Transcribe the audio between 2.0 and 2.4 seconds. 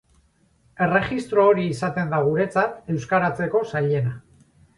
da